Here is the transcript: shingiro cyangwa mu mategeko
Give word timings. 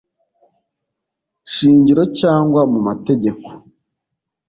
shingiro 1.53 2.03
cyangwa 2.19 2.61
mu 2.71 2.79
mategeko 2.87 3.47